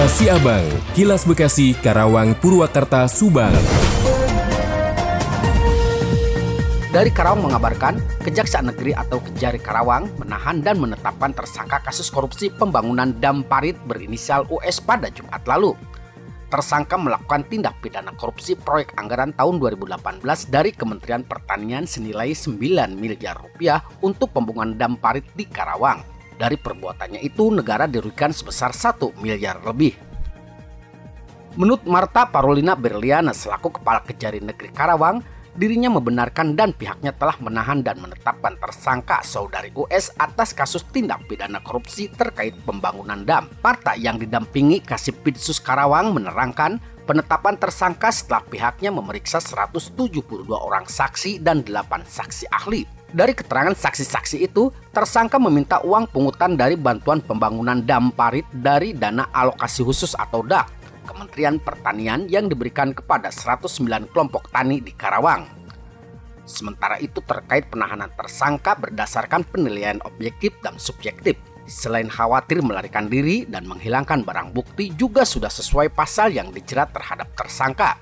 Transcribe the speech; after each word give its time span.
Kilas 0.00 0.16
Siabang, 0.16 0.66
Kilas 0.96 1.22
Bekasi, 1.28 1.76
Karawang, 1.76 2.32
Purwakarta, 2.40 3.04
Subang. 3.04 3.52
Dari 6.88 7.12
Karawang 7.12 7.44
mengabarkan, 7.44 8.00
Kejaksaan 8.24 8.72
Negeri 8.72 8.96
atau 8.96 9.20
Kejari 9.20 9.60
Karawang 9.60 10.08
menahan 10.16 10.64
dan 10.64 10.80
menetapkan 10.80 11.36
tersangka 11.36 11.84
kasus 11.84 12.08
korupsi 12.08 12.48
pembangunan 12.48 13.12
dam 13.20 13.44
parit 13.44 13.76
berinisial 13.84 14.48
US 14.48 14.80
pada 14.80 15.12
Jumat 15.12 15.44
lalu. 15.44 15.76
Tersangka 16.48 16.96
melakukan 16.96 17.44
tindak 17.52 17.76
pidana 17.84 18.16
korupsi 18.16 18.56
proyek 18.56 18.96
anggaran 18.96 19.36
tahun 19.36 19.60
2018 19.60 20.24
dari 20.48 20.72
Kementerian 20.72 21.28
Pertanian 21.28 21.84
senilai 21.84 22.32
9 22.32 22.56
miliar 22.96 23.36
rupiah 23.36 23.84
untuk 24.00 24.32
pembangunan 24.32 24.72
dam 24.80 24.96
parit 24.96 25.28
di 25.36 25.44
Karawang. 25.44 26.19
Dari 26.40 26.56
perbuatannya 26.56 27.20
itu, 27.20 27.52
negara 27.52 27.84
dirugikan 27.84 28.32
sebesar 28.32 28.72
1 28.72 29.12
miliar 29.20 29.60
lebih. 29.60 29.92
Menurut 31.60 31.84
Marta 31.84 32.24
Parolina 32.24 32.72
Berliana 32.72 33.36
selaku 33.36 33.76
Kepala 33.76 34.00
Kejari 34.00 34.40
Negeri 34.40 34.72
Karawang, 34.72 35.20
dirinya 35.52 35.92
membenarkan 35.92 36.56
dan 36.56 36.72
pihaknya 36.72 37.12
telah 37.12 37.36
menahan 37.44 37.84
dan 37.84 38.00
menetapkan 38.00 38.56
tersangka 38.56 39.20
saudari 39.20 39.68
US 39.76 40.14
atas 40.16 40.56
kasus 40.56 40.86
tindak 40.88 41.26
pidana 41.28 41.60
korupsi 41.60 42.08
terkait 42.08 42.56
pembangunan 42.64 43.20
dam. 43.20 43.50
Partai 43.60 44.00
yang 44.00 44.16
didampingi 44.16 44.80
Kasipidsus 44.80 45.60
Karawang 45.60 46.16
menerangkan 46.16 46.80
penetapan 47.04 47.58
tersangka 47.60 48.08
setelah 48.14 48.46
pihaknya 48.46 48.94
memeriksa 48.94 49.42
172 49.42 50.24
orang 50.54 50.86
saksi 50.88 51.42
dan 51.42 51.66
8 51.66 52.06
saksi 52.06 52.46
ahli. 52.48 52.99
Dari 53.10 53.34
keterangan 53.34 53.74
saksi-saksi 53.74 54.46
itu, 54.46 54.70
tersangka 54.94 55.34
meminta 55.42 55.82
uang 55.82 56.06
pungutan 56.14 56.54
dari 56.54 56.78
bantuan 56.78 57.18
pembangunan 57.18 57.82
dam 57.82 58.14
parit 58.14 58.46
dari 58.54 58.94
dana 58.94 59.26
alokasi 59.34 59.82
khusus 59.82 60.14
atau 60.14 60.46
DAK 60.46 60.80
Kementerian 61.10 61.58
Pertanian 61.58 62.30
yang 62.30 62.46
diberikan 62.46 62.94
kepada 62.94 63.34
109 63.34 64.14
kelompok 64.14 64.46
tani 64.54 64.78
di 64.78 64.94
Karawang. 64.94 65.42
Sementara 66.46 67.02
itu 67.02 67.18
terkait 67.22 67.66
penahanan 67.66 68.14
tersangka 68.14 68.78
berdasarkan 68.78 69.42
penilaian 69.42 69.98
objektif 70.06 70.54
dan 70.62 70.78
subjektif. 70.78 71.34
Selain 71.66 72.06
khawatir 72.06 72.62
melarikan 72.62 73.10
diri 73.10 73.46
dan 73.46 73.66
menghilangkan 73.66 74.22
barang 74.22 74.54
bukti 74.54 74.90
juga 74.94 75.22
sudah 75.26 75.50
sesuai 75.50 75.90
pasal 75.94 76.34
yang 76.34 76.50
dijerat 76.50 76.90
terhadap 76.94 77.30
tersangka. 77.34 77.98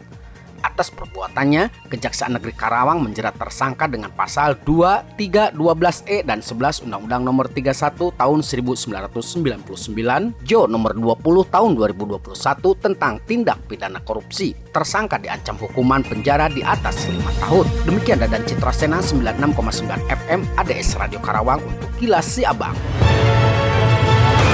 Atas 0.61 0.91
perbuatannya, 0.91 1.70
Kejaksaan 1.91 2.39
Negeri 2.39 2.55
Karawang 2.55 3.03
menjerat 3.03 3.39
tersangka 3.39 3.87
dengan 3.87 4.11
pasal 4.12 4.59
2, 4.62 5.17
3, 5.17 5.55
12E 5.55 6.27
dan 6.27 6.42
11 6.42 6.84
Undang-Undang 6.87 7.23
Nomor 7.25 7.47
31 7.50 8.12
Tahun 8.15 8.41
1999, 8.42 10.34
Jo 10.45 10.67
Nomor 10.67 10.92
20 10.97 11.55
Tahun 11.55 11.70
2021 11.75 12.83
tentang 12.83 13.23
tindak 13.25 13.59
pidana 13.70 14.03
korupsi. 14.03 14.55
Tersangka 14.75 15.19
diancam 15.19 15.59
hukuman 15.59 16.03
penjara 16.03 16.50
di 16.50 16.62
atas 16.62 17.06
5 17.06 17.43
tahun. 17.43 17.67
Demikian 17.87 18.19
Dadan 18.22 18.43
Citra 18.47 18.72
Sena 18.75 18.98
96,9 19.03 19.87
FM 20.06 20.41
ADS 20.59 20.98
Radio 20.98 21.20
Karawang 21.22 21.62
untuk 21.62 21.91
Kilas 21.98 22.27
Siabang. 22.27 22.75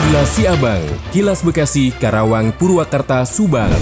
Kilas 0.05 0.31
Siabang, 0.37 0.85
Kilas 1.11 1.41
Bekasi, 1.43 1.91
Karawang, 1.97 2.53
Purwakarta, 2.55 3.27
Subang. 3.27 3.73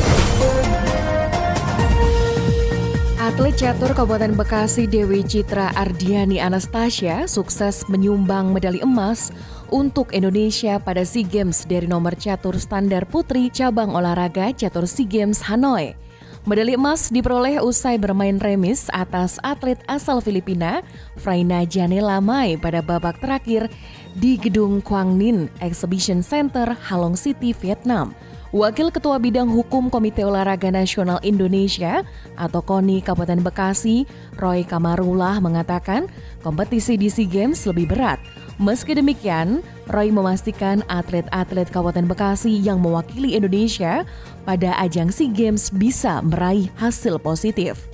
Atlet 3.33 3.65
catur 3.65 3.97
Kabupaten 3.97 4.37
Bekasi 4.37 4.85
Dewi 4.85 5.25
Citra 5.25 5.73
Ardiani 5.73 6.37
Anastasia 6.37 7.25
sukses 7.25 7.81
menyumbang 7.89 8.53
medali 8.53 8.85
emas 8.85 9.33
untuk 9.73 10.13
Indonesia 10.13 10.77
pada 10.77 11.01
SEA 11.01 11.25
Games 11.25 11.65
dari 11.65 11.89
nomor 11.89 12.13
catur 12.13 12.61
standar 12.61 13.09
putri 13.09 13.49
cabang 13.49 13.97
olahraga 13.97 14.53
catur 14.53 14.85
SEA 14.85 15.09
Games 15.09 15.41
Hanoi. 15.49 15.97
Medali 16.45 16.77
emas 16.77 17.09
diperoleh 17.09 17.57
usai 17.65 17.97
bermain 17.97 18.37
remis 18.37 18.93
atas 18.93 19.41
atlet 19.41 19.81
asal 19.89 20.21
Filipina, 20.21 20.85
Fraina 21.17 21.65
Janela 21.65 22.21
Mai 22.21 22.61
pada 22.61 22.85
babak 22.85 23.17
terakhir 23.25 23.73
di 24.13 24.37
Gedung 24.37 24.85
Quang 24.85 25.17
Ninh 25.17 25.49
Exhibition 25.65 26.21
Center, 26.21 26.77
Halong 26.85 27.17
City, 27.17 27.57
Vietnam. 27.57 28.13
Wakil 28.53 28.93
Ketua 28.93 29.17
Bidang 29.17 29.49
Hukum 29.49 29.89
Komite 29.89 30.29
Olahraga 30.29 30.69
Nasional 30.69 31.17
Indonesia 31.25 32.05
atau 32.37 32.61
KONI 32.61 33.01
Kabupaten 33.01 33.41
Bekasi, 33.41 34.05
Roy 34.37 34.61
Kamarullah 34.69 35.41
mengatakan 35.41 36.05
kompetisi 36.45 37.01
di 37.01 37.09
SEA 37.09 37.25
Games 37.25 37.65
lebih 37.65 37.89
berat. 37.89 38.21
Meski 38.61 38.93
demikian, 38.93 39.65
Roy 39.89 40.13
memastikan 40.13 40.85
atlet-atlet 40.93 41.65
Kabupaten 41.73 42.05
Bekasi 42.05 42.53
yang 42.61 42.85
mewakili 42.85 43.41
Indonesia 43.41 44.05
pada 44.45 44.77
ajang 44.85 45.09
SEA 45.09 45.33
Games 45.33 45.73
bisa 45.73 46.21
meraih 46.21 46.69
hasil 46.77 47.25
positif. 47.25 47.89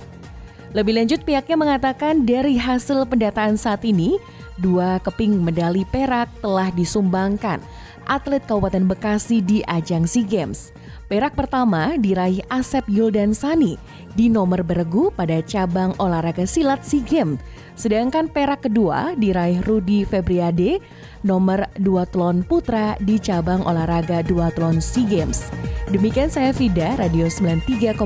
Lebih 0.75 0.99
lanjut, 0.99 1.23
pihaknya 1.23 1.55
mengatakan 1.55 2.27
dari 2.27 2.59
hasil 2.59 3.07
pendataan 3.07 3.55
saat 3.55 3.87
ini, 3.87 4.19
dua 4.59 4.99
keping 5.07 5.39
medali 5.39 5.87
perak 5.87 6.27
telah 6.43 6.67
disumbangkan 6.75 7.63
atlet 8.09 8.41
Kabupaten 8.49 8.89
Bekasi 8.89 9.39
di 9.45 9.61
ajang 9.69 10.09
SEA 10.09 10.25
Games. 10.25 10.73
Perak 11.05 11.37
pertama 11.37 11.97
diraih 11.97 12.41
Asep 12.49 12.85
Yuldan 12.89 13.33
Sani 13.37 13.77
di 14.17 14.29
nomor 14.29 14.65
beregu 14.65 15.13
pada 15.13 15.41
cabang 15.45 15.93
olahraga 16.01 16.43
silat 16.49 16.81
SEA 16.81 17.05
Games. 17.05 17.37
Sedangkan 17.77 18.27
perak 18.27 18.67
kedua 18.67 19.15
diraih 19.15 19.63
Rudi 19.63 20.03
Febriade 20.03 20.83
nomor 21.23 21.69
duathlon 21.79 22.43
putra 22.43 22.97
di 22.99 23.21
cabang 23.21 23.63
olahraga 23.63 24.25
duathlon 24.25 24.81
SEA 24.81 25.05
Games. 25.07 25.47
Demikian 25.89 26.29
saya 26.29 26.53
Vida, 26.53 26.97
Radio 26.97 27.25
93,6 27.29 27.97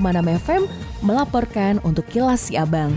FM 0.43 0.63
melaporkan 1.03 1.83
untuk 1.83 2.07
Kilas 2.07 2.47
Siabang. 2.51 2.95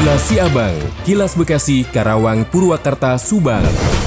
Kilas 0.00 0.22
Siabang, 0.32 0.76
Kilas 1.04 1.32
Bekasi, 1.36 1.84
Karawang, 1.88 2.48
Purwakarta, 2.48 3.20
Subang. 3.20 3.99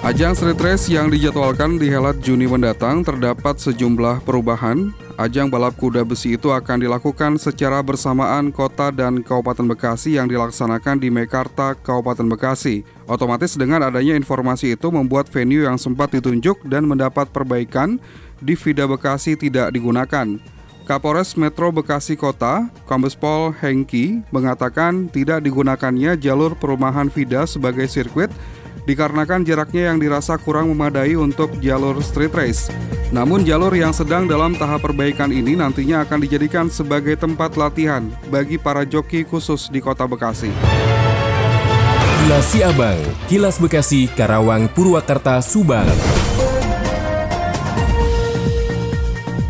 Ajang 0.00 0.32
street 0.32 0.56
race 0.64 0.88
yang 0.88 1.12
dijadwalkan 1.12 1.76
dihelat 1.76 2.24
Juni 2.24 2.48
mendatang 2.48 3.04
terdapat 3.04 3.60
sejumlah 3.60 4.24
perubahan. 4.24 4.96
Ajang 5.20 5.52
balap 5.52 5.76
kuda 5.76 6.08
besi 6.08 6.40
itu 6.40 6.48
akan 6.48 6.80
dilakukan 6.80 7.36
secara 7.36 7.84
bersamaan 7.84 8.48
kota 8.48 8.88
dan 8.88 9.20
Kabupaten 9.20 9.68
Bekasi 9.68 10.16
yang 10.16 10.24
dilaksanakan 10.24 11.04
di 11.04 11.12
Mekarta, 11.12 11.76
Kabupaten 11.76 12.32
Bekasi. 12.32 12.80
Otomatis 13.04 13.60
dengan 13.60 13.84
adanya 13.84 14.16
informasi 14.16 14.72
itu 14.72 14.88
membuat 14.88 15.28
venue 15.28 15.68
yang 15.68 15.76
sempat 15.76 16.16
ditunjuk 16.16 16.64
dan 16.64 16.88
mendapat 16.88 17.28
perbaikan 17.28 18.00
di 18.40 18.56
Vida 18.56 18.88
Bekasi 18.88 19.36
tidak 19.36 19.68
digunakan. 19.68 20.40
Kapolres 20.88 21.36
Metro 21.36 21.68
Bekasi 21.76 22.16
Kota, 22.16 22.72
Kombes 22.88 23.12
Pol 23.12 23.52
Hengki, 23.52 24.24
mengatakan 24.32 25.12
tidak 25.12 25.44
digunakannya 25.44 26.16
jalur 26.16 26.56
perumahan 26.56 27.12
Vida 27.12 27.44
sebagai 27.44 27.84
sirkuit 27.84 28.32
dikarenakan 28.84 29.42
jaraknya 29.42 29.92
yang 29.92 29.98
dirasa 29.98 30.36
kurang 30.36 30.70
memadai 30.72 31.16
untuk 31.16 31.56
jalur 31.58 31.98
street 32.04 32.32
race. 32.32 32.68
Namun 33.10 33.42
jalur 33.42 33.74
yang 33.74 33.90
sedang 33.90 34.30
dalam 34.30 34.54
tahap 34.54 34.86
perbaikan 34.86 35.34
ini 35.34 35.58
nantinya 35.58 36.06
akan 36.06 36.18
dijadikan 36.22 36.66
sebagai 36.70 37.18
tempat 37.18 37.58
latihan 37.58 38.06
bagi 38.30 38.54
para 38.54 38.86
joki 38.86 39.26
khusus 39.26 39.66
di 39.66 39.82
kota 39.82 40.06
Bekasi. 40.06 40.54
Kilas 42.20 42.46
Siabang, 42.54 43.00
Kilas 43.26 43.56
Bekasi, 43.58 44.06
Karawang, 44.14 44.70
Purwakarta, 44.70 45.42
Subang. 45.42 46.19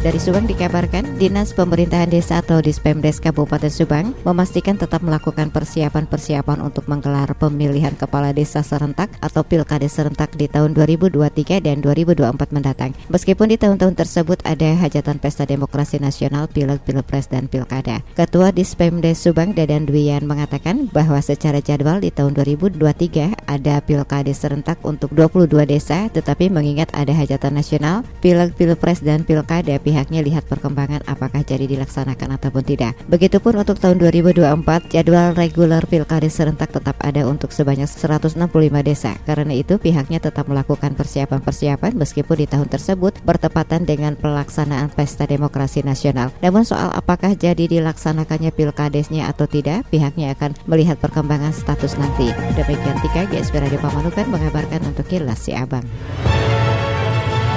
Dari 0.01 0.17
Subang 0.17 0.49
dikabarkan, 0.49 1.21
Dinas 1.21 1.53
Pemerintahan 1.53 2.09
Desa 2.09 2.41
atau 2.41 2.65
Dispemdes 2.65 3.21
Kabupaten 3.21 3.69
Subang 3.69 4.17
memastikan 4.25 4.81
tetap 4.81 5.05
melakukan 5.05 5.53
persiapan-persiapan 5.53 6.65
untuk 6.65 6.89
menggelar 6.89 7.29
pemilihan 7.37 7.93
kepala 7.93 8.33
desa 8.33 8.65
serentak 8.65 9.13
atau 9.21 9.45
pilkada 9.45 9.85
serentak 9.93 10.33
di 10.41 10.49
tahun 10.49 10.73
2023 10.73 11.61
dan 11.61 11.85
2024 11.85 12.17
mendatang. 12.49 12.97
Meskipun 13.13 13.53
di 13.53 13.61
tahun-tahun 13.61 13.93
tersebut 14.01 14.41
ada 14.49 14.73
hajatan 14.73 15.21
pesta 15.21 15.45
demokrasi 15.45 16.01
nasional, 16.01 16.49
pileg, 16.49 16.81
pilpres, 16.81 17.29
dan 17.29 17.45
pilkada. 17.45 18.01
Ketua 18.17 18.57
Dispemdes 18.57 19.21
Subang 19.21 19.53
Dadan 19.53 19.85
Dwian 19.85 20.25
mengatakan 20.25 20.89
bahwa 20.97 21.21
secara 21.21 21.61
jadwal 21.61 22.01
di 22.01 22.09
tahun 22.09 22.33
2023 22.41 23.37
ada 23.45 23.85
pilkada 23.85 24.33
serentak 24.33 24.81
untuk 24.81 25.13
22 25.13 25.69
desa, 25.69 26.09
tetapi 26.09 26.49
mengingat 26.49 26.89
ada 26.97 27.13
hajatan 27.13 27.53
nasional, 27.53 28.01
pileg, 28.25 28.57
pilpres, 28.57 29.05
dan 29.05 29.29
pilkada 29.29 29.77
pihaknya 29.91 30.23
lihat 30.23 30.47
perkembangan 30.47 31.03
apakah 31.11 31.43
jadi 31.43 31.67
dilaksanakan 31.67 32.39
ataupun 32.39 32.63
tidak. 32.63 32.95
Begitupun 33.11 33.59
untuk 33.59 33.83
tahun 33.83 33.99
2024, 33.99 34.87
jadwal 34.87 35.35
reguler 35.35 35.83
Pilkades 35.83 36.39
serentak 36.39 36.71
tetap 36.71 36.95
ada 37.03 37.27
untuk 37.27 37.51
sebanyak 37.51 37.91
165 37.91 38.39
desa. 38.87 39.19
Karena 39.27 39.51
itu 39.51 39.83
pihaknya 39.83 40.23
tetap 40.23 40.47
melakukan 40.47 40.95
persiapan-persiapan 40.95 41.99
meskipun 41.99 42.37
di 42.39 42.47
tahun 42.47 42.71
tersebut 42.71 43.19
bertepatan 43.27 43.83
dengan 43.83 44.15
pelaksanaan 44.15 44.95
Pesta 44.95 45.27
Demokrasi 45.27 45.83
Nasional. 45.83 46.31
Namun 46.39 46.63
soal 46.63 46.95
apakah 46.95 47.35
jadi 47.35 47.67
dilaksanakannya 47.67 48.55
Pilkadesnya 48.55 49.27
atau 49.27 49.51
tidak, 49.51 49.91
pihaknya 49.91 50.39
akan 50.39 50.55
melihat 50.71 51.03
perkembangan 51.03 51.51
status 51.51 51.99
nanti. 51.99 52.31
Demikian 52.55 52.95
Tika 53.03 53.27
GSP 53.27 53.59
Radio 53.59 53.83
Pamanukan 53.83 54.31
mengabarkan 54.31 54.87
untuk 54.87 55.11
Kilas 55.11 55.43
Si 55.43 55.51
Abang. 55.51 55.83